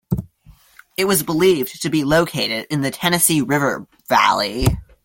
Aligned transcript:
It 0.97 1.05
was 1.05 1.21
believed 1.21 1.79
to 1.83 1.89
be 1.91 2.03
located 2.03 2.65
in 2.71 2.81
the 2.81 2.89
Tennessee 2.89 3.41
River 3.41 3.85
Valley. 4.09 4.65